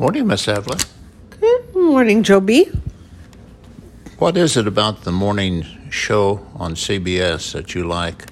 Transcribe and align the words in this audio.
Morning, 0.00 0.28
Miss 0.28 0.46
Evelyn. 0.46 0.78
Good 1.40 1.74
morning, 1.74 2.22
Joe 2.22 2.38
B. 2.38 2.70
What 4.20 4.36
is 4.36 4.56
it 4.56 4.68
about 4.68 5.02
the 5.02 5.10
morning 5.10 5.66
show 5.90 6.46
on 6.54 6.76
CBS 6.76 7.52
that 7.54 7.74
you 7.74 7.82
like? 7.82 8.26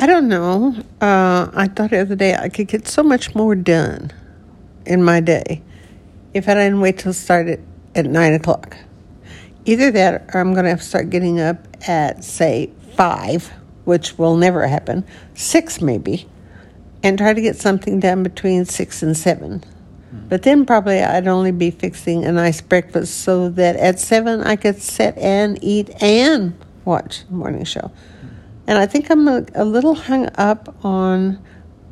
I 0.00 0.06
don't 0.06 0.26
know. 0.26 0.74
Uh, 1.00 1.52
I 1.54 1.68
thought 1.68 1.90
the 1.90 2.00
other 2.00 2.16
day 2.16 2.34
I 2.34 2.48
could 2.48 2.66
get 2.66 2.88
so 2.88 3.04
much 3.04 3.36
more 3.36 3.54
done 3.54 4.10
in 4.86 5.04
my 5.04 5.20
day 5.20 5.62
if 6.34 6.48
I 6.48 6.54
didn't 6.54 6.80
wait 6.80 6.98
till 6.98 7.12
start 7.12 7.46
it 7.46 7.60
started 7.94 8.06
at 8.06 8.10
9 8.10 8.32
o'clock. 8.32 8.76
Either 9.66 9.92
that 9.92 10.28
or 10.34 10.40
I'm 10.40 10.52
going 10.52 10.64
to 10.64 10.70
have 10.70 10.80
to 10.80 10.84
start 10.84 11.10
getting 11.10 11.38
up 11.38 11.64
at, 11.86 12.24
say, 12.24 12.72
5, 12.96 13.52
which 13.84 14.18
will 14.18 14.34
never 14.34 14.66
happen, 14.66 15.04
6 15.34 15.80
maybe, 15.80 16.28
and 17.04 17.18
try 17.18 17.32
to 17.32 17.40
get 17.40 17.54
something 17.54 18.00
done 18.00 18.24
between 18.24 18.64
6 18.64 19.02
and 19.04 19.16
7. 19.16 19.62
But 20.12 20.42
then 20.42 20.66
probably 20.66 21.00
I'd 21.00 21.26
only 21.26 21.52
be 21.52 21.70
fixing 21.70 22.24
a 22.24 22.32
nice 22.32 22.60
breakfast 22.60 23.20
so 23.20 23.48
that 23.50 23.76
at 23.76 23.98
7 23.98 24.42
I 24.42 24.56
could 24.56 24.80
sit 24.80 25.16
and 25.16 25.58
eat 25.62 25.90
and 26.02 26.54
watch 26.84 27.26
the 27.26 27.34
morning 27.34 27.64
show. 27.64 27.90
And 28.66 28.78
I 28.78 28.86
think 28.86 29.10
I'm 29.10 29.26
a, 29.26 29.44
a 29.54 29.64
little 29.64 29.94
hung 29.94 30.28
up 30.36 30.74
on, 30.84 31.42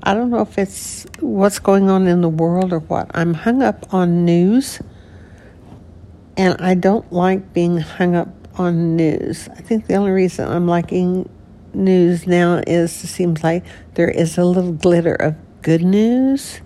I 0.03 0.15
don't 0.15 0.31
know 0.31 0.41
if 0.41 0.59
it's 0.59 1.07
what's 1.21 1.59
going 1.59 1.89
on 1.89 2.07
in 2.07 2.21
the 2.21 2.29
world 2.29 2.73
or 2.73 2.81
what. 2.81 3.11
I'm 3.15 3.35
hung 3.35 3.63
up 3.63 3.93
on 3.93 4.25
news. 4.25 4.81
And 6.37 6.57
I 6.61 6.75
don't 6.75 7.11
like 7.13 7.53
being 7.53 7.79
hung 7.79 8.15
up 8.15 8.29
on 8.59 8.97
news. 8.97 9.49
I 9.49 9.61
think 9.61 9.87
the 9.87 9.95
only 9.95 10.13
reason 10.13 10.49
I'm 10.49 10.67
liking 10.67 11.29
news 11.75 12.27
now 12.27 12.63
is 12.67 13.05
it 13.05 13.09
seems 13.09 13.43
like 13.43 13.65
there 13.95 14.09
is 14.09 14.39
a 14.39 14.45
little 14.45 14.73
glitter 14.73 15.15
of 15.15 15.37
good 15.63 15.83
news 15.83 16.61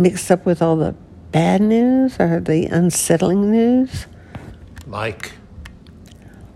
mixed 0.00 0.30
up 0.30 0.46
with 0.46 0.62
all 0.62 0.76
the 0.76 0.94
bad 1.32 1.60
news 1.60 2.18
or 2.18 2.40
the 2.40 2.66
unsettling 2.66 3.50
news. 3.50 4.06
Like? 4.86 5.32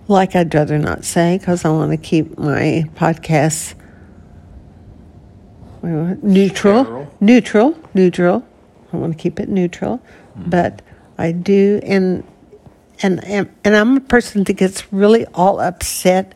Like 0.08 0.34
I'd 0.34 0.52
rather 0.54 0.78
not 0.78 1.04
say 1.04 1.38
because 1.38 1.64
I 1.64 1.70
want 1.70 1.92
to 1.92 1.96
keep 1.96 2.36
my 2.38 2.84
podcast 2.94 3.74
neutral, 5.82 6.84
Sterile. 6.84 7.16
neutral, 7.20 7.78
neutral. 7.94 8.46
I 8.92 8.96
want 8.96 9.16
to 9.16 9.22
keep 9.22 9.40
it 9.40 9.48
neutral, 9.48 10.00
but 10.36 10.82
I 11.18 11.32
do, 11.32 11.80
and 11.82 12.24
and 13.02 13.24
and 13.24 13.50
and 13.64 13.76
I'm 13.76 13.96
a 13.96 14.00
person 14.00 14.44
that 14.44 14.52
gets 14.54 14.92
really 14.92 15.26
all 15.34 15.60
upset, 15.60 16.34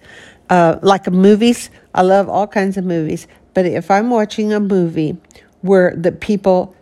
uh, 0.51 0.79
like 0.83 1.11
movies. 1.11 1.71
I 1.95 2.03
love 2.03 2.29
all 2.29 2.47
kinds 2.47 2.77
of 2.77 2.85
movies, 2.85 3.27
but 3.55 3.65
if 3.67 3.91
I'm 3.91 4.11
watching 4.11 4.53
a 4.53 4.61
movie 4.61 5.17
where 5.63 5.95
the 5.97 6.13
people 6.13 6.75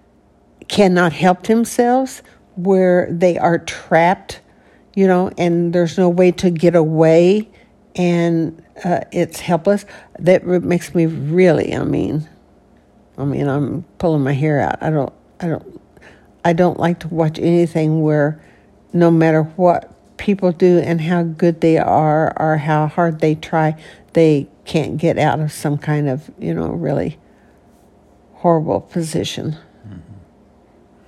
cannot 0.69 1.13
help 1.13 1.45
themselves, 1.45 2.23
where 2.57 3.09
they 3.11 3.39
are 3.39 3.59
trapped, 3.59 4.41
you 4.95 5.07
know, 5.07 5.31
and 5.39 5.73
there's 5.73 5.99
no 5.99 6.09
way 6.09 6.33
to 6.33 6.51
get 6.51 6.75
away, 6.75 7.49
and 7.95 8.63
uh, 8.85 9.01
it's 9.13 9.41
helpless. 9.41 9.85
That 10.19 10.45
makes 10.45 10.95
me 10.95 11.07
really. 11.07 11.75
I 11.75 11.85
mean, 11.85 12.29
I 13.19 13.25
mean, 13.25 13.49
I'm 13.49 13.83
pulling 13.99 14.23
my 14.23 14.33
hair 14.33 14.61
out. 14.61 14.83
I 14.83 14.91
don't. 14.91 15.13
I 15.41 15.49
don't. 15.49 15.81
I 16.45 16.53
don't 16.53 16.79
like 16.79 17.01
to 17.01 17.09
watch 17.09 17.39
anything 17.39 18.03
where, 18.03 18.41
no 18.93 19.11
matter 19.11 19.43
what 19.43 19.93
people 20.17 20.53
do 20.53 20.79
and 20.79 21.01
how 21.01 21.23
good 21.23 21.61
they 21.61 21.77
are 21.79 22.33
or 22.41 22.57
how 22.57 22.87
hard 22.87 23.21
they 23.21 23.35
try, 23.35 23.81
they 24.13 24.49
can't 24.65 24.97
get 24.97 25.19
out 25.19 25.41
of 25.41 25.53
some 25.53 25.79
kind 25.79 26.09
of 26.09 26.31
you 26.39 26.55
know 26.55 26.69
really 26.69 27.19
horrible 28.35 28.81
position. 28.81 29.57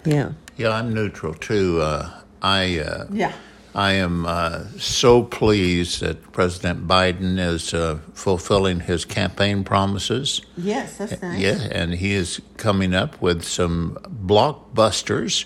Yeah. 0.04 0.32
Yeah, 0.56 0.70
I'm 0.70 0.92
neutral 0.92 1.34
too. 1.34 1.80
Uh, 1.80 2.10
I 2.42 2.80
uh, 2.80 3.06
Yeah. 3.10 3.32
I 3.74 3.92
am 3.92 4.26
uh, 4.26 4.64
so 4.78 5.22
pleased 5.22 6.00
that 6.00 6.32
President 6.32 6.88
Biden 6.88 7.38
is 7.38 7.72
uh, 7.72 7.98
fulfilling 8.12 8.80
his 8.80 9.04
campaign 9.04 9.62
promises. 9.62 10.40
Yes, 10.56 10.96
that's 10.98 11.22
nice. 11.22 11.38
Yeah, 11.38 11.68
and 11.70 11.94
he 11.94 12.14
is 12.14 12.40
coming 12.56 12.94
up 12.94 13.20
with 13.22 13.44
some 13.44 13.98
blockbusters. 14.26 15.44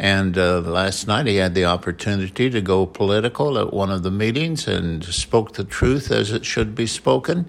And 0.00 0.38
uh, 0.38 0.60
last 0.60 1.06
night 1.06 1.26
he 1.26 1.36
had 1.36 1.54
the 1.54 1.66
opportunity 1.66 2.48
to 2.50 2.60
go 2.62 2.86
political 2.86 3.58
at 3.58 3.72
one 3.72 3.90
of 3.90 4.02
the 4.02 4.10
meetings 4.10 4.66
and 4.66 5.04
spoke 5.04 5.52
the 5.52 5.64
truth 5.64 6.10
as 6.10 6.32
it 6.32 6.46
should 6.46 6.74
be 6.74 6.86
spoken. 6.86 7.48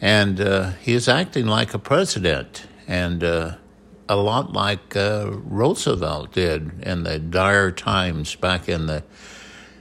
And 0.00 0.40
uh, 0.40 0.70
he 0.80 0.94
is 0.94 1.08
acting 1.08 1.46
like 1.46 1.74
a 1.74 1.78
president, 1.78 2.66
and 2.88 3.22
uh, 3.22 3.56
a 4.08 4.16
lot 4.16 4.52
like 4.52 4.96
uh, 4.96 5.30
Roosevelt 5.44 6.32
did 6.32 6.82
in 6.82 7.04
the 7.04 7.18
dire 7.18 7.70
times 7.70 8.34
back 8.34 8.68
in 8.68 8.86
the 8.86 9.02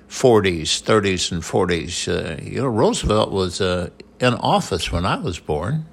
40s, 0.10 0.82
30s, 0.82 1.32
and 1.32 1.42
40s. 1.42 2.08
Uh, 2.08 2.42
you 2.44 2.62
know, 2.62 2.68
Roosevelt 2.68 3.32
was 3.32 3.60
uh, 3.62 3.90
in 4.20 4.34
office 4.36 4.92
when 4.92 5.06
I 5.06 5.18
was 5.18 5.40
born. 5.40 5.86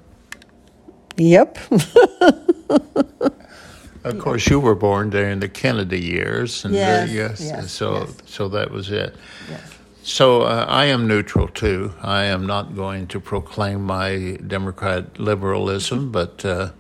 Yep. 1.17 1.59
Of 4.03 4.19
course, 4.19 4.49
you 4.49 4.59
were 4.61 4.75
born 4.75 5.11
during 5.11 5.41
the 5.41 5.49
Kennedy 5.49 6.01
years, 6.01 6.65
and 6.65 6.75
uh, 6.75 6.79
Yes, 6.79 7.11
yes, 7.12 7.41
yes, 7.43 7.71
so 7.71 7.99
yes. 7.99 8.17
so 8.25 8.49
that 8.49 8.71
was 8.71 8.91
it. 8.91 9.15
yes. 9.51 9.61
So 10.03 10.43
uh, 10.43 10.65
I 10.67 10.87
am 10.87 11.07
neutral 11.07 11.49
too. 11.49 11.93
I 12.01 12.25
am 12.25 12.47
not 12.47 12.75
going 12.75 13.09
to 13.09 13.21
proclaim 13.21 13.83
my 13.85 14.39
Democrat 14.47 15.19
liberalism, 15.21 16.11
but 16.11 16.43
uh, 16.47 16.71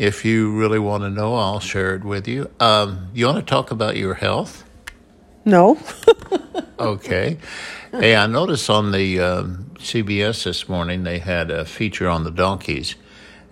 if 0.00 0.24
you 0.24 0.50
really 0.50 0.78
want 0.78 1.02
to 1.02 1.10
know, 1.10 1.34
I'll 1.34 1.60
share 1.60 1.94
it 1.94 2.04
with 2.04 2.26
you. 2.26 2.50
Um, 2.58 3.10
you 3.12 3.26
want 3.26 3.36
to 3.36 3.44
talk 3.44 3.70
about 3.70 3.96
your 3.96 4.14
health? 4.14 4.64
No. 5.44 5.78
Okay. 6.80 7.36
hey, 7.92 8.16
I 8.16 8.26
noticed 8.26 8.70
on 8.70 8.90
the 8.92 9.20
um, 9.20 9.70
CBS 9.74 10.44
this 10.44 10.66
morning 10.66 11.02
they 11.02 11.18
had 11.18 11.50
a 11.50 11.66
feature 11.66 12.08
on 12.08 12.24
the 12.24 12.30
donkeys, 12.30 12.94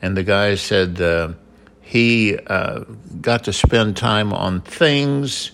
and 0.00 0.16
the 0.16 0.22
guy 0.22 0.54
said 0.54 0.98
uh, 0.98 1.34
he 1.82 2.38
uh, 2.46 2.84
got 3.20 3.44
to 3.44 3.52
spend 3.52 3.98
time 3.98 4.32
on 4.32 4.62
things 4.62 5.50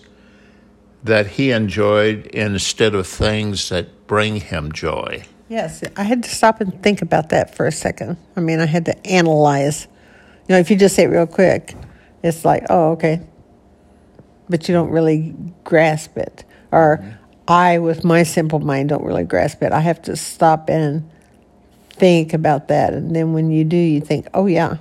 that 1.03 1.27
he 1.27 1.51
enjoyed 1.51 2.27
instead 2.27 2.95
of 2.95 3.05
things 3.05 3.67
that 3.67 4.07
bring 4.07 4.37
him 4.37 4.71
joy. 4.71 5.25
Yes, 5.49 5.83
I 5.97 6.03
had 6.03 6.23
to 6.23 6.29
stop 6.29 6.61
and 6.61 6.81
think 6.81 7.01
about 7.01 7.27
that 7.31 7.53
for 7.57 7.67
a 7.67 7.73
second. 7.73 8.15
I 8.37 8.39
mean, 8.39 8.61
I 8.61 8.67
had 8.67 8.85
to 8.85 9.05
analyze. 9.05 9.89
You 10.47 10.53
know, 10.53 10.59
if 10.59 10.69
you 10.69 10.75
just 10.77 10.95
say 10.95 11.03
it 11.03 11.07
real 11.07 11.27
quick, 11.27 11.75
it's 12.23 12.45
like, 12.45 12.65
oh, 12.69 12.91
okay. 12.91 13.21
But 14.47 14.67
you 14.67 14.73
don't 14.73 14.89
really 14.89 15.35
grasp 15.63 16.17
it. 16.17 16.43
Or 16.71 16.97
mm-hmm. 16.97 17.11
I, 17.47 17.79
with 17.79 18.03
my 18.03 18.23
simple 18.23 18.59
mind, 18.59 18.89
don't 18.89 19.03
really 19.03 19.23
grasp 19.23 19.63
it. 19.63 19.71
I 19.71 19.79
have 19.79 20.01
to 20.03 20.15
stop 20.15 20.69
and 20.69 21.09
think 21.89 22.33
about 22.33 22.67
that. 22.67 22.93
And 22.93 23.15
then 23.15 23.33
when 23.33 23.49
you 23.49 23.63
do, 23.63 23.77
you 23.77 24.01
think, 24.01 24.27
oh, 24.33 24.45
yeah. 24.45 24.77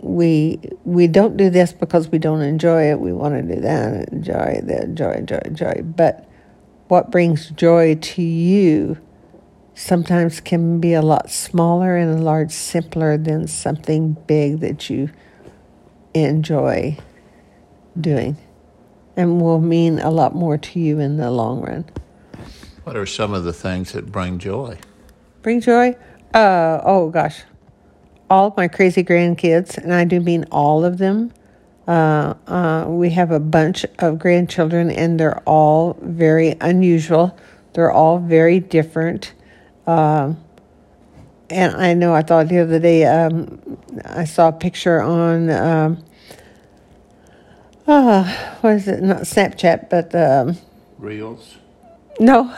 We 0.00 0.60
we 0.84 1.08
don't 1.08 1.36
do 1.36 1.50
this 1.50 1.72
because 1.72 2.08
we 2.08 2.18
don't 2.18 2.42
enjoy 2.42 2.90
it. 2.90 3.00
We 3.00 3.12
want 3.12 3.34
to 3.34 3.54
do 3.54 3.60
that, 3.62 4.10
enjoy 4.10 4.60
that, 4.62 4.84
enjoy, 4.84 5.10
enjoy, 5.10 5.40
enjoy. 5.44 5.82
But 5.82 6.28
what 6.86 7.10
brings 7.10 7.50
joy 7.50 7.96
to 7.96 8.22
you 8.22 8.96
sometimes 9.78 10.40
can 10.40 10.80
be 10.80 10.92
a 10.92 11.02
lot 11.02 11.30
smaller 11.30 11.96
and 11.96 12.18
a 12.18 12.22
lot 12.22 12.50
simpler 12.50 13.16
than 13.16 13.46
something 13.46 14.14
big 14.26 14.58
that 14.58 14.90
you 14.90 15.08
enjoy 16.14 16.96
doing 17.98 18.36
and 19.16 19.40
will 19.40 19.60
mean 19.60 20.00
a 20.00 20.10
lot 20.10 20.34
more 20.34 20.58
to 20.58 20.80
you 20.80 20.98
in 20.98 21.16
the 21.16 21.30
long 21.30 21.60
run. 21.60 21.84
What 22.82 22.96
are 22.96 23.06
some 23.06 23.32
of 23.32 23.44
the 23.44 23.52
things 23.52 23.92
that 23.92 24.10
bring 24.10 24.38
joy? 24.38 24.78
Bring 25.42 25.60
joy? 25.60 25.96
Uh, 26.34 26.80
oh 26.84 27.10
gosh. 27.10 27.42
All 28.30 28.48
of 28.48 28.56
my 28.56 28.68
crazy 28.68 29.04
grandkids, 29.04 29.78
and 29.78 29.94
I 29.94 30.04
do 30.04 30.20
mean 30.20 30.44
all 30.50 30.84
of 30.84 30.98
them. 30.98 31.32
Uh, 31.86 32.34
uh, 32.46 32.84
we 32.88 33.10
have 33.10 33.30
a 33.30 33.40
bunch 33.40 33.86
of 34.00 34.18
grandchildren, 34.18 34.90
and 34.90 35.18
they're 35.18 35.40
all 35.40 35.96
very 36.02 36.56
unusual. 36.60 37.36
They're 37.72 37.92
all 37.92 38.18
very 38.18 38.60
different. 38.60 39.32
Um, 39.88 40.36
and 41.48 41.74
I 41.74 41.94
know 41.94 42.14
I 42.14 42.20
thought 42.20 42.48
the 42.48 42.58
other 42.58 42.78
day 42.78 43.06
um, 43.06 43.78
I 44.04 44.24
saw 44.24 44.48
a 44.48 44.52
picture 44.52 45.00
on 45.00 45.48
um, 45.48 46.04
uh, 47.86 48.24
what 48.60 48.74
is 48.74 48.86
it? 48.86 49.02
Not 49.02 49.22
Snapchat, 49.22 49.88
but 49.88 50.14
um, 50.14 50.58
Reels? 50.98 51.56
no, 52.20 52.52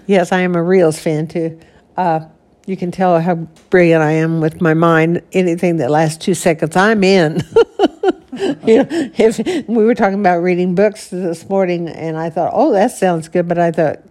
yes, 0.06 0.30
I 0.30 0.42
am 0.42 0.54
a 0.54 0.62
Reels 0.62 1.00
fan 1.00 1.26
too. 1.26 1.58
Uh, 1.96 2.20
you 2.66 2.76
can 2.76 2.92
tell 2.92 3.20
how 3.20 3.34
brilliant 3.34 4.02
I 4.04 4.12
am 4.12 4.40
with 4.40 4.60
my 4.60 4.74
mind. 4.74 5.22
Anything 5.32 5.78
that 5.78 5.90
lasts 5.90 6.24
two 6.24 6.34
seconds, 6.34 6.76
I'm 6.76 7.02
in. 7.02 7.40
you 8.64 8.84
know, 8.84 8.86
if 9.18 9.38
we 9.66 9.84
were 9.84 9.94
talking 9.96 10.20
about 10.20 10.38
reading 10.38 10.76
books 10.76 11.08
this 11.08 11.48
morning, 11.48 11.88
and 11.88 12.16
I 12.16 12.30
thought, 12.30 12.52
oh, 12.54 12.72
that 12.74 12.92
sounds 12.92 13.26
good, 13.28 13.48
but 13.48 13.58
I 13.58 13.72
thought, 13.72 14.02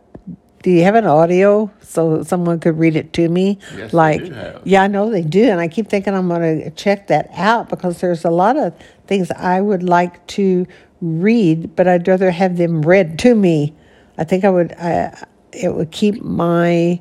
do 0.65 0.71
you 0.71 0.81
have 0.81 0.95
an 0.95 1.05
audio 1.05 1.69
so 1.79 2.23
someone 2.23 2.59
could 2.59 2.79
read 2.79 2.95
it 2.95 3.13
to 3.13 3.29
me? 3.29 3.59
Yes, 3.77 3.91
they 3.91 3.95
like, 3.95 4.21
yeah, 4.63 4.81
I 4.81 4.87
know 4.87 5.11
they 5.11 5.21
do, 5.21 5.43
and 5.43 5.59
I 5.61 5.67
keep 5.67 5.89
thinking 5.89 6.15
I'm 6.15 6.27
going 6.27 6.59
to 6.63 6.71
check 6.71 7.05
that 7.09 7.29
out 7.35 7.69
because 7.69 8.01
there's 8.01 8.25
a 8.25 8.31
lot 8.31 8.57
of 8.57 8.73
things 9.05 9.29
I 9.29 9.61
would 9.61 9.83
like 9.83 10.25
to 10.27 10.65
read, 11.01 11.75
but 11.75 11.87
I'd 11.87 12.07
rather 12.07 12.31
have 12.31 12.57
them 12.57 12.81
read 12.81 13.19
to 13.19 13.35
me. 13.35 13.75
I 14.17 14.23
think 14.23 14.43
I 14.43 14.49
would. 14.49 14.73
I, 14.73 15.15
it 15.51 15.75
would 15.75 15.91
keep 15.91 16.23
my 16.23 16.99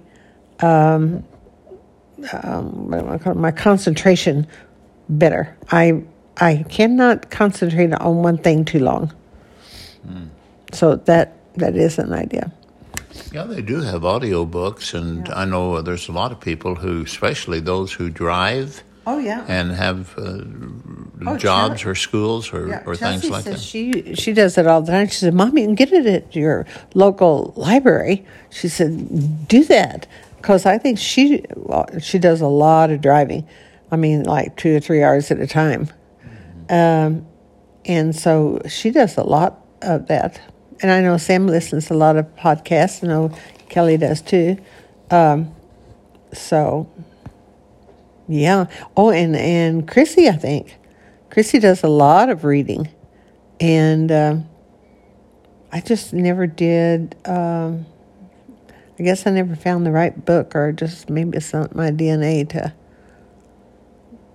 um, 0.61 1.25
um, 2.43 2.91
what 2.91 3.01
do 3.01 3.09
I 3.09 3.17
call 3.17 3.35
my 3.35 3.51
concentration 3.51 4.47
better. 5.09 5.57
I 5.73 6.03
I 6.37 6.67
cannot 6.69 7.31
concentrate 7.31 7.95
on 7.95 8.17
one 8.17 8.37
thing 8.37 8.67
too 8.67 8.81
long. 8.81 9.11
So 10.75 10.97
that 10.97 11.39
that 11.55 11.77
is 11.77 11.99
an 11.99 12.13
idea. 12.13 12.53
Yeah, 13.33 13.45
they 13.45 13.63
do 13.63 13.81
have 13.81 14.05
audio 14.05 14.45
books, 14.45 14.95
and 14.95 15.29
I 15.29 15.45
know 15.45 15.83
there's 15.83 16.09
a 16.09 16.13
lot 16.13 16.33
of 16.33 16.41
people 16.41 16.75
who, 16.77 17.03
especially 17.03 17.61
those 17.61 17.93
who 17.93 18.11
drive 18.11 18.83
Oh 19.07 19.19
yeah. 19.19 19.45
and 19.49 19.71
have 19.73 20.17
uh, 20.19 20.39
Oh, 21.27 21.37
jobs 21.37 21.81
Chel- 21.83 21.91
or 21.93 21.95
schools 21.95 22.53
or, 22.53 22.69
Yeah, 22.69 22.83
or 22.87 22.95
Chelsea 22.97 23.21
things 23.21 23.31
like 23.31 23.45
that. 23.45 23.59
She 23.61 24.15
she 24.15 24.33
does 24.33 24.59
it 24.59 24.67
all 24.67 24.83
the 24.83 24.93
time. 24.93 25.09
She 25.09 25.15
said, 25.17 25.35
"Mom, 25.35 25.57
you 25.57 25.65
can 25.65 25.75
get 25.75 25.93
it 25.93 26.07
at 26.07 26.35
your 26.37 26.67
local 26.95 27.53
library." 27.57 28.25
She 28.51 28.69
said, 28.69 29.49
"Do 29.49 29.65
that," 29.65 30.07
because 30.39 30.67
I 30.67 30.79
think 30.79 30.99
she 30.99 31.45
well, 31.57 31.87
she 32.01 32.19
does 32.19 32.41
a 32.41 32.47
lot 32.49 32.91
of 32.91 33.01
driving. 33.01 33.47
I 33.93 33.97
mean, 33.97 34.25
like 34.25 34.57
two 34.57 34.77
or 34.77 34.81
three 34.81 35.03
hours 35.03 35.31
at 35.31 35.39
a 35.39 35.47
time, 35.47 35.89
um, 36.69 37.27
and 37.85 38.15
so 38.17 38.61
she 38.69 38.91
does 38.91 39.17
a 39.17 39.23
lot 39.25 39.61
of 39.83 40.09
that. 40.09 40.41
And 40.85 40.93
I 40.93 41.01
know 41.01 41.17
Sam 41.17 41.47
listens 41.47 41.87
to 41.87 41.95
a 41.95 41.97
lot 41.97 42.17
of 42.17 42.27
podcasts. 42.37 43.03
I 43.03 43.07
know 43.07 43.35
Kelly 43.71 43.97
does 43.97 44.21
too. 44.21 44.59
Um, 45.11 45.55
so 46.35 46.91
yeah. 48.29 48.67
Oh, 48.95 49.11
and 49.11 49.35
and 49.35 49.89
Chrissy, 49.89 50.29
I 50.29 50.37
think 50.37 50.77
Chrissy 51.31 51.59
does 51.59 51.83
a 51.85 51.89
lot 51.89 52.29
of 52.29 52.45
reading, 52.45 52.91
and 53.59 54.13
um, 54.13 54.47
I 55.73 55.81
just 55.81 56.13
never 56.13 56.47
did. 56.47 57.17
Um, 57.25 57.87
I 58.99 59.05
guess 59.05 59.27
I 59.27 59.31
never 59.31 59.57
found 59.57 59.87
the 59.87 59.91
right 59.91 60.23
book, 60.27 60.55
or 60.55 60.71
just 60.71 61.09
maybe 61.09 61.39
it's 61.39 61.55
not 61.55 61.75
my 61.75 61.93
DNA 61.93 62.47
to. 62.51 62.75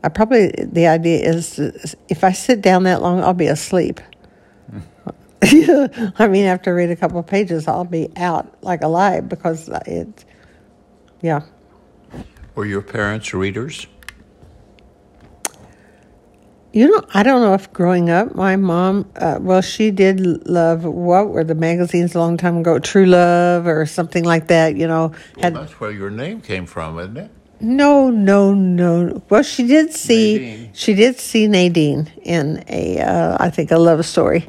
I 0.03 0.09
probably 0.09 0.51
the 0.63 0.87
idea 0.87 1.29
is 1.29 1.59
if 2.07 2.23
I 2.23 2.31
sit 2.31 2.61
down 2.61 2.85
that 2.85 3.03
long, 3.03 3.21
I'll 3.21 3.35
be 3.35 3.45
asleep. 3.45 4.01
I 6.19 6.27
mean, 6.27 6.45
after 6.45 6.71
I 6.71 6.73
read 6.73 6.91
a 6.91 6.95
couple 6.95 7.19
of 7.19 7.27
pages, 7.27 7.67
I'll 7.67 7.85
be 7.85 8.09
out 8.17 8.61
like 8.63 8.81
a 8.81 8.87
alive 8.87 9.29
because 9.29 9.69
it. 9.85 10.25
Yeah. 11.21 11.41
Were 12.55 12.65
your 12.65 12.81
parents 12.81 13.33
readers? 13.33 13.87
You 16.71 16.87
know, 16.87 17.01
I 17.13 17.23
don't 17.23 17.41
know 17.41 17.55
if 17.55 17.71
growing 17.73 18.09
up, 18.11 18.35
my 18.35 18.55
mom, 18.55 19.09
uh, 19.15 19.39
well, 19.41 19.61
she 19.61 19.89
did 19.89 20.47
love 20.47 20.83
what 20.83 21.29
were 21.29 21.43
the 21.43 21.55
magazines 21.55 22.13
a 22.13 22.19
long 22.19 22.37
time 22.37 22.57
ago, 22.57 22.77
True 22.77 23.07
Love 23.07 23.65
or 23.65 23.87
something 23.87 24.23
like 24.23 24.47
that. 24.49 24.75
You 24.75 24.87
know, 24.87 25.11
Well, 25.37 25.51
that's 25.51 25.79
where 25.79 25.89
your 25.89 26.11
name 26.11 26.41
came 26.41 26.65
from, 26.67 26.99
isn't 26.99 27.17
it? 27.17 27.31
no, 27.59 28.09
no, 28.09 28.53
no. 28.53 29.21
Well, 29.29 29.41
she 29.43 29.65
did 29.65 29.93
see, 29.93 30.33
Nadine. 30.37 30.69
she 30.73 30.93
did 30.93 31.19
see 31.19 31.47
Nadine 31.47 32.11
in 32.21 32.63
a, 32.67 32.99
uh, 32.99 33.37
I 33.39 33.49
think, 33.49 33.71
a 33.71 33.77
love 33.77 34.05
story 34.05 34.45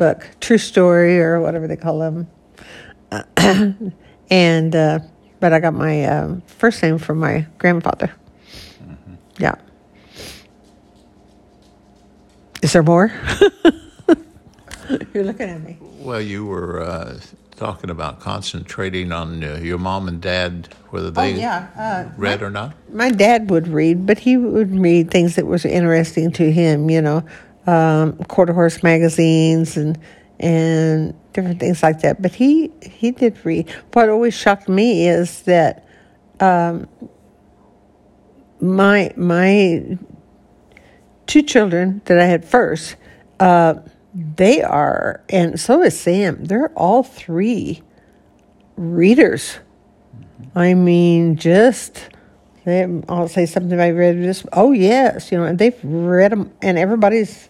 book, 0.00 0.26
True 0.40 0.56
Story 0.56 1.20
or 1.20 1.40
whatever 1.42 1.68
they 1.68 1.76
call 1.76 1.98
them. 1.98 2.26
and 4.30 4.74
uh, 4.74 5.00
but 5.40 5.52
I 5.52 5.60
got 5.60 5.74
my 5.74 6.04
uh, 6.04 6.36
first 6.46 6.82
name 6.82 6.96
from 6.96 7.18
my 7.18 7.46
grandfather. 7.58 8.10
Yeah. 9.38 9.56
Is 12.62 12.72
there 12.72 12.82
more? 12.82 13.12
You're 15.12 15.24
looking 15.24 15.50
at 15.50 15.60
me. 15.62 15.76
Well, 15.98 16.20
you 16.20 16.46
were 16.46 16.80
uh, 16.82 17.20
talking 17.56 17.90
about 17.90 18.20
concentrating 18.20 19.12
on 19.12 19.44
uh, 19.44 19.60
your 19.62 19.78
mom 19.78 20.08
and 20.08 20.20
dad, 20.20 20.68
whether 20.88 21.10
they 21.10 21.34
oh 21.34 21.36
yeah. 21.36 21.68
Uh, 21.76 22.10
read 22.16 22.42
or 22.42 22.50
not. 22.50 22.72
my 22.90 23.10
dad 23.10 23.50
would 23.50 23.68
read, 23.68 24.06
but 24.06 24.18
he 24.18 24.38
would 24.38 24.74
read 24.74 25.10
things 25.10 25.36
that 25.36 25.46
was 25.46 25.66
interesting 25.66 26.32
to 26.32 26.50
him, 26.50 26.88
you 26.88 27.02
know, 27.02 27.22
um, 27.70 28.16
quarter 28.24 28.52
horse 28.52 28.82
magazines 28.82 29.76
and 29.76 29.98
and 30.40 31.14
different 31.32 31.60
things 31.60 31.82
like 31.82 32.00
that. 32.00 32.20
But 32.20 32.34
he 32.34 32.72
he 32.82 33.12
did 33.12 33.44
read. 33.44 33.70
What 33.92 34.08
always 34.08 34.34
shocked 34.34 34.68
me 34.68 35.06
is 35.06 35.42
that 35.42 35.86
um, 36.40 36.88
my 38.60 39.12
my 39.16 39.98
two 41.26 41.42
children 41.42 42.02
that 42.06 42.18
I 42.18 42.24
had 42.24 42.44
first, 42.44 42.96
uh, 43.38 43.74
they 44.14 44.62
are, 44.62 45.22
and 45.28 45.60
so 45.60 45.82
is 45.82 45.98
Sam. 45.98 46.44
They're 46.44 46.72
all 46.76 47.04
three 47.04 47.82
readers. 48.76 49.60
I 50.56 50.74
mean, 50.74 51.36
just 51.36 52.08
they, 52.64 52.84
I'll 53.08 53.28
say 53.28 53.46
something 53.46 53.78
I 53.78 53.90
read. 53.90 54.16
Just 54.22 54.46
oh 54.52 54.72
yes, 54.72 55.30
you 55.30 55.38
know, 55.38 55.44
and 55.44 55.58
they've 55.58 55.78
read 55.84 56.32
them, 56.32 56.52
and 56.62 56.76
everybody's. 56.76 57.48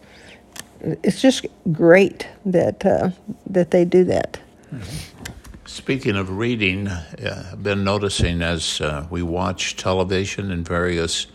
It's 0.83 1.21
just 1.21 1.47
great 1.73 2.27
that 2.45 2.85
uh, 2.85 3.11
that 3.47 3.71
they 3.71 3.85
do 3.85 4.05
that. 4.05 4.39
Speaking 5.67 6.17
of 6.17 6.31
reading, 6.31 6.89
uh, 6.89 7.51
I've 7.53 7.63
been 7.63 7.85
noticing 7.85 8.43
as 8.43 8.81
uh, 8.81 9.07
we 9.11 9.23
watch 9.23 9.77
television 9.77 10.51
and 10.51 10.67
various 10.67 11.27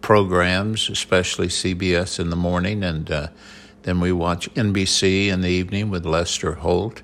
programs, 0.00 0.90
especially 0.90 1.48
CBS 1.48 2.18
in 2.18 2.30
the 2.30 2.36
morning, 2.36 2.82
and 2.84 3.10
uh, 3.10 3.28
then 3.82 4.00
we 4.00 4.12
watch 4.12 4.52
NBC 4.54 5.28
in 5.28 5.40
the 5.40 5.48
evening 5.48 5.90
with 5.90 6.04
Lester 6.04 6.54
Holt. 6.54 7.02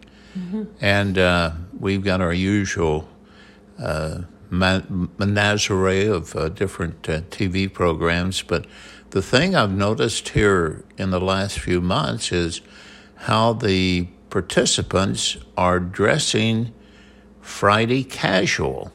And 0.82 1.16
uh, 1.16 1.52
we've 1.78 2.04
got 2.04 2.20
our 2.20 2.32
usual 2.32 3.08
uh, 3.78 4.22
menagerie 4.50 6.06
of 6.06 6.34
uh, 6.36 6.48
different 6.48 7.08
uh, 7.08 7.20
TV 7.22 7.72
programs. 7.72 8.42
But 8.42 8.66
the 9.10 9.22
thing 9.22 9.54
I've 9.54 9.72
noticed 9.72 10.30
here 10.30 10.84
in 10.98 11.10
the 11.10 11.20
last 11.20 11.58
few 11.58 11.80
months 11.80 12.32
is 12.32 12.60
how 13.16 13.52
the 13.52 14.08
participants 14.30 15.36
are 15.56 15.80
dressing 15.80 16.72
Friday 17.40 18.04
casual. 18.04 18.92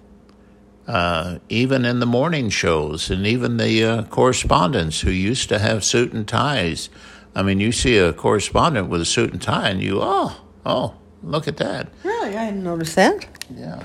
Uh, 0.87 1.37
even 1.47 1.85
in 1.85 1.99
the 1.99 2.05
morning 2.05 2.49
shows, 2.49 3.09
and 3.09 3.25
even 3.25 3.57
the 3.57 3.83
uh, 3.83 4.03
correspondents 4.05 4.99
who 5.01 5.11
used 5.11 5.47
to 5.47 5.57
have 5.59 5.85
suit 5.85 6.11
and 6.11 6.27
ties. 6.27 6.89
I 7.33 7.43
mean, 7.43 7.59
you 7.61 7.71
see 7.71 7.97
a 7.97 8.11
correspondent 8.11 8.89
with 8.89 8.99
a 8.99 9.05
suit 9.05 9.31
and 9.31 9.41
tie, 9.41 9.69
and 9.69 9.81
you, 9.81 9.99
oh, 10.01 10.35
oh, 10.65 10.95
look 11.23 11.47
at 11.47 11.57
that. 11.57 11.87
Really, 12.03 12.35
I 12.35 12.45
hadn't 12.45 12.63
noticed 12.63 12.95
that 12.95 13.25
Yeah. 13.55 13.83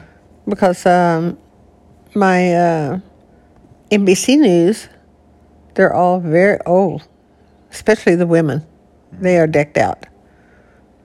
because 0.49 0.85
um, 0.87 1.39
my 2.17 2.53
uh, 2.55 3.01
NBC 3.91 4.39
News, 4.39 4.89
they're 5.75 5.95
all 5.95 6.19
very 6.19 6.59
old, 6.65 7.07
especially 7.71 8.17
the 8.17 8.27
women. 8.27 8.67
They 9.13 9.39
are 9.39 9.47
decked 9.47 9.77
out. 9.77 10.07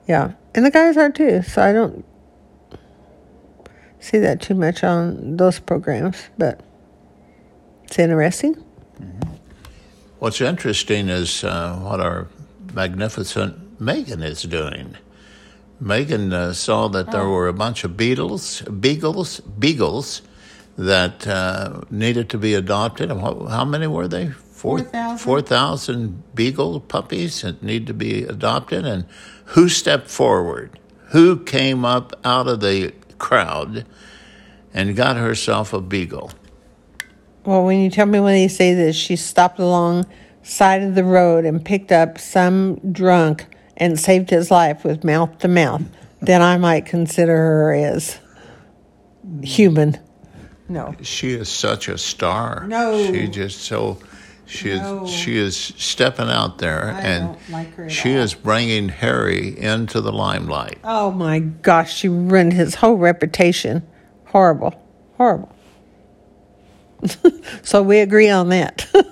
Yeah, 0.08 0.32
and 0.56 0.66
the 0.66 0.72
guys 0.72 0.98
are 0.98 1.12
too. 1.12 1.44
So 1.44 1.62
I 1.62 1.74
don't 1.74 2.06
see 4.00 4.18
that 4.20 4.42
too 4.42 4.56
much 4.56 4.84
on 4.84 5.38
those 5.38 5.60
programs, 5.60 6.18
but 6.38 6.62
it's 7.84 8.00
interesting. 8.00 8.56
What's 10.20 10.42
interesting 10.42 11.10
is 11.10 11.44
uh, 11.44 11.76
what 11.78 12.00
our 12.00 12.28
magnificent 12.74 13.80
Meghan 13.80 14.24
is 14.24 14.44
doing. 14.44 14.96
Meghan 15.82 16.32
uh, 16.32 16.54
saw 16.54 16.88
that 16.90 17.12
there 17.12 17.28
were 17.28 17.48
a 17.48 17.54
bunch 17.54 17.84
of 17.84 17.98
beetles, 17.98 18.62
beagles, 18.62 19.40
beagles 19.40 20.22
that 20.78 21.28
uh, 21.28 21.82
needed 21.90 22.30
to 22.30 22.38
be 22.38 22.54
adopted. 22.54 23.12
What, 23.12 23.50
how 23.50 23.66
many 23.66 23.88
were 23.88 24.08
they? 24.08 24.30
Four 24.30 24.80
4,000. 24.80 25.18
4,000 25.18 26.36
beagle 26.36 26.80
puppies 26.80 27.42
that 27.42 27.64
need 27.64 27.88
to 27.88 27.94
be 27.94 28.24
adopted. 28.24 28.86
And 28.86 29.06
who 29.46 29.70
stepped 29.70 30.10
forward? 30.10 30.80
Who 31.10 31.44
came 31.44 31.84
up 31.84 32.14
out 32.24 32.48
of 32.48 32.62
the 32.62 32.94
crowd 33.18 33.86
and 34.74 34.96
got 34.96 35.18
herself 35.18 35.74
a 35.74 35.82
beagle? 35.82 36.32
Well, 37.44 37.64
when 37.64 37.80
you 37.80 37.90
tell 37.90 38.06
me 38.06 38.20
when 38.20 38.40
you 38.40 38.50
say 38.50 38.74
this, 38.74 38.96
she 38.96 39.16
stopped 39.16 39.60
along 39.60 40.06
side 40.44 40.84
of 40.84 40.96
the 40.96 41.04
road 41.04 41.46
and 41.46 41.64
picked 41.64 41.92
up 41.92 42.18
some 42.18 42.76
drunk 42.92 43.48
and 43.78 44.00
saved 44.00 44.30
his 44.30 44.52
life 44.52 44.84
with 44.84 45.04
mouth 45.04 45.40
to 45.40 45.48
mouth, 45.48 45.82
then 46.22 46.42
I 46.42 46.58
might 46.58 46.86
consider 46.86 47.36
her 47.36 47.74
as 47.74 48.20
human. 49.42 49.98
No. 50.72 50.96
She 51.02 51.32
is 51.32 51.50
such 51.50 51.88
a 51.90 51.98
star. 51.98 52.66
No. 52.68 53.12
She 53.12 53.28
just 53.28 53.62
so 53.62 53.98
She 54.46 54.76
No. 54.76 55.04
is 55.06 55.10
she 55.10 55.38
is 55.38 55.56
stepping 55.78 56.30
out 56.30 56.58
there, 56.58 56.92
I 56.94 57.02
and 57.02 57.38
like 57.50 57.90
she 57.90 58.14
all. 58.16 58.22
is 58.24 58.34
bringing 58.34 58.90
Harry 58.90 59.58
into 59.58 60.02
the 60.02 60.12
limelight. 60.12 60.78
Oh 60.84 61.12
my 61.12 61.40
gosh, 61.40 61.96
she 61.96 62.08
ruined 62.10 62.54
his 62.54 62.76
whole 62.76 62.96
reputation. 62.96 63.84
Horrible. 64.26 64.74
Horrible. 65.18 65.54
so 67.64 67.82
we 67.84 68.00
agree 68.00 68.30
on 68.30 68.50
that. 68.50 68.88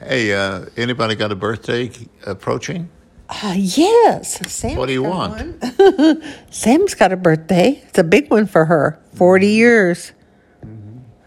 Hey, 0.00 0.32
uh, 0.32 0.64
anybody 0.78 1.16
got 1.16 1.32
a 1.32 1.36
birthday 1.36 1.90
approaching? 2.24 2.88
Uh, 3.28 3.52
yes. 3.56 4.40
Sam's 4.50 4.78
What 4.78 4.86
do 4.86 4.92
you 4.92 5.02
want? 5.02 5.62
Sam's 6.50 6.94
got 6.94 7.12
a 7.12 7.16
birthday. 7.16 7.82
It's 7.88 7.98
a 7.98 8.04
big 8.04 8.30
one 8.30 8.46
for 8.46 8.64
her. 8.64 8.98
40 9.16 9.44
Mm-hmm. 9.46 9.52
years. 9.54 10.12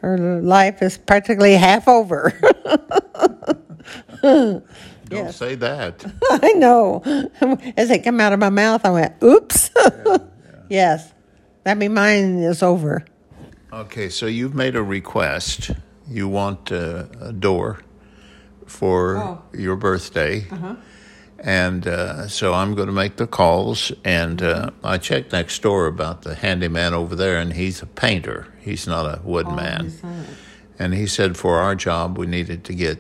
Her 0.02 0.42
life 0.42 0.82
is 0.82 0.98
practically 0.98 1.54
half 1.54 1.88
over. 1.88 2.34
Don't 4.22 4.64
Yes. 5.12 5.36
say 5.38 5.56
that. 5.56 6.06
I 6.32 6.54
know. 6.54 7.02
As 7.76 7.90
it 7.92 8.04
came 8.04 8.20
out 8.22 8.32
of 8.34 8.40
my 8.40 8.50
mouth, 8.50 8.86
I 8.86 8.92
went, 8.92 9.14
oops. 9.24 9.70
yes. 10.70 11.12
That 11.66 11.78
means 11.78 11.94
mine 11.94 12.40
is 12.40 12.64
over. 12.64 13.06
Okay, 13.74 14.10
so 14.10 14.26
you've 14.26 14.56
made 14.56 14.76
a 14.76 14.84
request. 14.84 15.72
You 16.08 16.28
want 16.30 16.72
uh, 16.72 17.06
a 17.20 17.34
door 17.34 17.80
for 18.66 19.18
Oh. 19.18 19.42
your 19.54 19.76
birthday. 19.76 20.46
And 21.44 21.88
uh, 21.88 22.28
so 22.28 22.54
I'm 22.54 22.76
going 22.76 22.86
to 22.88 22.94
make 22.94 23.16
the 23.18 23.26
calls. 23.26 23.92
And 24.06 24.42
uh, 24.42 24.70
I 24.84 25.00
checked 25.00 25.32
next 25.34 25.62
door 25.62 25.88
about 25.88 26.22
the 26.22 26.36
handyman 26.36 26.94
over 26.94 27.16
there, 27.16 27.38
and 27.38 27.52
he's 27.54 27.82
a 27.82 27.88
painter. 27.88 28.48
He's 28.60 28.88
not 28.88 29.06
a 29.08 29.22
woodman. 29.24 29.92
And 30.78 30.94
he 30.94 31.08
said 31.08 31.38
for 31.38 31.58
our 31.60 31.76
job, 31.76 32.18
we 32.18 32.28
needed 32.28 32.64
to 32.66 32.74
get 32.74 33.00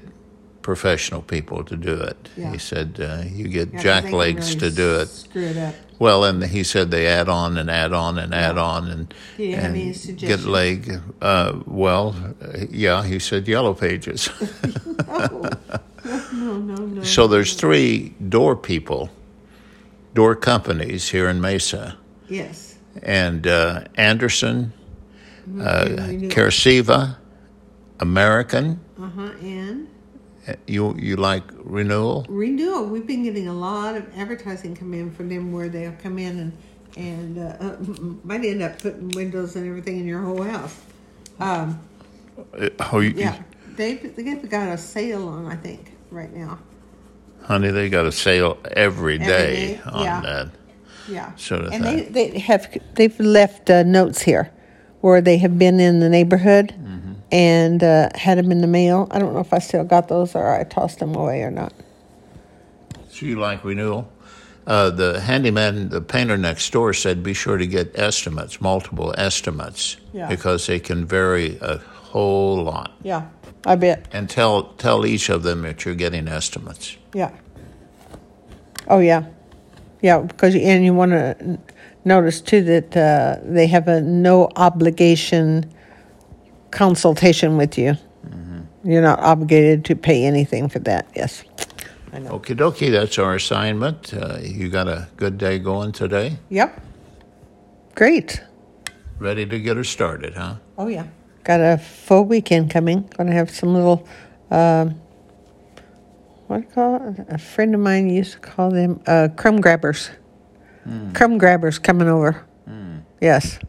professional 0.61 1.21
people 1.21 1.63
to 1.63 1.75
do 1.75 1.95
it. 1.95 2.29
Yeah. 2.37 2.51
He 2.51 2.57
said 2.57 2.99
uh, 2.99 3.23
you 3.27 3.47
get 3.47 3.73
Yeah, 3.73 3.81
jack 3.81 4.11
legs 4.11 4.55
really 4.55 4.69
to 4.69 4.75
do 4.75 4.95
it. 4.99 5.07
Screw 5.07 5.45
it 5.45 5.57
up. 5.57 5.75
Well, 5.99 6.23
and 6.23 6.43
he 6.43 6.63
said 6.63 6.89
they 6.89 7.07
add 7.07 7.29
on 7.29 7.57
and 7.57 7.69
add 7.69 7.93
on 7.93 8.17
and 8.17 8.33
add 8.33 8.57
on 8.57 8.87
and, 8.87 9.13
Do 9.37 9.43
you 9.43 9.55
have 9.55 9.75
and 9.75 10.17
get 10.17 10.41
leg. 10.41 10.99
Uh, 11.21 11.59
well, 11.65 12.15
uh, 12.41 12.65
yeah, 12.69 13.03
he 13.03 13.19
said 13.19 13.47
yellow 13.47 13.73
pages. 13.73 14.29
Oh. 15.13 15.49
no, 16.31 16.57
no, 16.57 16.75
no. 16.85 17.03
so 17.03 17.27
there's 17.27 17.53
three 17.55 18.13
door 18.29 18.55
people, 18.55 19.09
door 20.13 20.35
companies 20.35 21.09
here 21.09 21.29
in 21.29 21.39
Mesa, 21.41 21.97
Yes. 22.29 22.77
and 23.03 23.45
uh, 23.47 23.83
Andersen, 23.95 24.73
uh, 25.59 25.85
Renewal. 25.87 26.29
American. 27.99 28.79
Uh 28.99 29.09
huh. 29.09 29.31
And 29.41 29.87
Uh, 30.47 30.53
You 30.65 30.95
you 30.97 31.15
like 31.17 31.43
renewal? 31.63 32.25
renewal. 32.27 32.85
We've 32.87 33.05
been 33.05 33.23
getting 33.23 33.47
a 33.47 33.53
lot 33.53 33.95
of 33.95 34.03
advertising 34.17 34.75
come 34.75 34.93
in 34.95 35.11
from 35.11 35.29
them 35.29 35.51
where 35.51 35.69
they'll 35.69 35.95
come 36.01 36.17
in 36.17 36.39
and 36.39 36.51
and 36.97 37.37
uh, 37.37 37.55
uh, 37.65 37.77
might 38.23 38.43
end 38.43 38.61
up 38.61 38.79
putting 38.81 39.09
windows 39.09 39.55
and 39.55 39.65
everything 39.67 39.99
in 39.99 40.07
your 40.07 40.21
whole 40.21 40.43
house. 40.43 40.75
Um, 41.39 41.79
Uh, 42.57 42.69
oh, 42.91 42.99
you, 42.99 43.13
yeah, 43.15 43.37
they've 43.77 44.15
they've 44.15 44.49
got 44.49 44.67
a 44.69 44.77
sale 44.77 45.27
on. 45.29 45.45
I 45.45 45.55
think 45.55 45.91
right 46.11 46.33
now. 46.33 46.59
honey, 47.43 47.71
they 47.71 47.89
got 47.89 48.05
a 48.05 48.11
sale 48.11 48.57
every 48.71 49.17
day, 49.17 49.25
day, 49.77 49.81
on 49.85 50.03
yeah. 50.03 50.21
that. 50.21 50.47
Yeah. 51.09 51.35
Sort 51.35 51.61
of 51.65 51.73
and 51.73 51.83
thing. 51.83 52.13
they, 52.13 52.29
they 52.29 52.39
have 52.39 52.77
they've 52.93 53.19
left 53.19 53.69
uh, 53.69 53.83
notes 53.83 54.21
here 54.21 54.51
where 55.01 55.19
they 55.21 55.37
have 55.37 55.57
been 55.57 55.79
in 55.79 55.99
the 55.99 56.09
neighborhood 56.09 56.73
Mm-hmm. 56.77 57.13
and 57.31 57.83
uh, 57.83 58.09
had 58.15 58.37
them 58.37 58.51
in 58.51 58.61
the 58.61 58.67
mail. 58.67 59.07
I 59.11 59.17
don't 59.19 59.33
know 59.33 59.39
if 59.39 59.51
I 59.53 59.59
still 59.59 59.83
got 59.83 60.07
those 60.07 60.35
or 60.35 60.47
I 60.53 60.63
tossed 60.63 60.99
them 60.99 61.15
away 61.15 61.41
or 61.41 61.49
not. 61.51 61.73
So 63.09 63.25
you 63.25 63.39
like 63.39 63.63
renewal? 63.63 64.11
Uh, 64.67 64.91
the 64.91 65.19
handyman, 65.19 65.89
the 65.89 66.01
painter 66.01 66.37
next 66.37 66.71
door 66.71 66.93
said 66.93 67.23
be 67.23 67.33
sure 67.33 67.57
to 67.57 67.65
get 67.65 67.97
estimates, 67.97 68.61
multiple 68.61 69.13
estimates, 69.17 69.97
Yeah. 70.13 70.27
because 70.29 70.67
they 70.67 70.79
can 70.79 71.03
vary 71.05 71.57
a 71.61 71.77
whole 71.77 72.63
lot. 72.63 72.91
Yeah, 73.01 73.23
I 73.65 73.75
bet. 73.75 74.07
And 74.11 74.29
tell 74.29 74.73
tell 74.73 75.05
each 75.05 75.29
of 75.29 75.43
them 75.43 75.61
that 75.63 75.85
you're 75.85 75.95
getting 75.95 76.27
estimates. 76.27 76.97
Yeah. 77.13 77.31
Oh 78.87 78.99
yeah, 78.99 79.25
yeah. 80.01 80.19
Because 80.19 80.55
and 80.55 80.83
you 80.83 80.93
want 80.93 81.11
to 81.11 81.59
notice 82.03 82.41
too 82.41 82.63
that 82.63 82.97
uh, 82.97 83.39
they 83.43 83.67
have 83.67 83.87
a 83.87 84.01
no 84.01 84.49
obligation 84.55 85.71
consultation 86.71 87.57
with 87.57 87.77
you. 87.77 87.95
You're 88.83 89.01
not 89.01 89.19
obligated 89.19 89.85
to 89.85 89.95
pay 89.95 90.25
anything 90.25 90.67
for 90.67 90.79
that. 90.79 91.07
Yes. 91.15 91.43
I 92.13 92.19
know. 92.19 92.39
Okie 92.39 92.57
dokie, 92.57 92.91
that's 92.91 93.19
our 93.19 93.35
assignment. 93.35 94.13
Uh, 94.13 94.37
you 94.41 94.69
got 94.69 94.87
a 94.87 95.07
good 95.17 95.37
day 95.37 95.59
going 95.59 95.91
today? 95.91 96.37
Yep. 96.49 96.81
Great. 97.95 98.41
Ready 99.19 99.45
to 99.45 99.59
get 99.59 99.77
her 99.77 99.83
started, 99.83 100.33
huh? 100.33 100.55
Oh 100.77 100.87
yeah. 100.87 101.05
Got 101.43 101.59
a 101.59 101.77
full 101.77 102.23
weekend 102.25 102.69
coming. 102.69 103.09
Gonna 103.17 103.33
have 103.33 103.49
some 103.49 103.73
little, 103.73 104.07
um, 104.51 105.01
what 106.47 106.57
do 106.57 106.63
you 106.63 106.69
call 106.73 106.95
it? 106.95 107.25
A 107.29 107.37
friend 107.37 107.73
of 107.73 107.81
mine 107.81 108.09
used 108.09 108.33
to 108.33 108.39
call 108.39 108.69
them 108.71 109.01
uh, 109.07 109.29
crumb 109.35 109.61
grabbers. 109.61 110.11
Crumb 111.13 111.37
grabbers 111.37 111.79
coming 111.79 112.07
over. 112.07 112.45
Yes. 113.21 113.59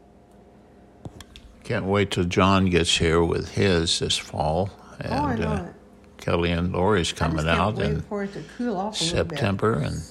Can't 1.63 1.85
wait 1.85 2.11
till 2.11 2.25
John 2.25 2.67
gets 2.67 2.97
here 2.97 3.23
with 3.23 3.51
his 3.53 3.99
this 3.99 4.17
fall. 4.17 4.71
And 4.99 5.13
oh, 5.13 5.25
I 5.25 5.37
know 5.37 5.49
uh. 5.49 5.69
Kelly 6.17 6.53
and 6.53 6.73
Lori's 6.73 7.13
coming 7.13 7.47
out 7.49 7.79
in 7.79 8.03
to 8.03 8.45
cool. 8.57 8.93
September, 8.93 9.75
and 9.75 10.03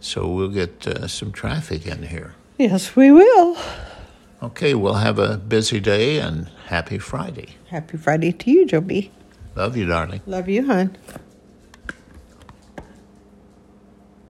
so 0.00 0.28
we'll 0.28 0.48
get 0.48 0.86
uh, 0.86 1.06
some 1.06 1.32
traffic 1.32 1.86
in 1.86 2.02
here. 2.02 2.34
Yes, 2.58 2.94
we 2.94 3.10
will. 3.10 3.56
Okay, 4.42 4.74
we'll 4.74 4.94
have 4.94 5.20
a 5.20 5.36
busy 5.36 5.78
day 5.78 6.18
and 6.18 6.48
happy 6.66 6.98
Friday. 6.98 7.50
Happy 7.68 7.96
Friday 7.96 8.32
to 8.32 8.50
you, 8.50 8.66
Joe 8.66 8.80
B. 8.80 9.12
Love 9.54 9.76
you, 9.76 9.86
darling. 9.86 10.20
Love 10.26 10.48
you, 10.48 10.66
hon. 10.66 10.96